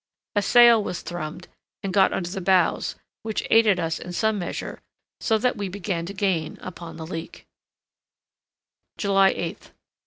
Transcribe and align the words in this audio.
A 0.35 0.41
sail 0.41 0.83
was 0.83 1.03
thrummed, 1.03 1.45
and 1.83 1.93
got 1.93 2.11
under 2.11 2.27
the 2.31 2.41
bows, 2.41 2.95
which 3.21 3.45
aided 3.51 3.79
us 3.79 3.99
in 3.99 4.13
some 4.13 4.39
measure, 4.39 4.79
so 5.19 5.37
that 5.37 5.57
we 5.57 5.69
began 5.69 6.07
to 6.07 6.13
gain 6.15 6.57
upon 6.59 6.97
the 6.97 7.05
leak. 7.05 7.45
July 8.97 9.31
8th. 9.31 9.69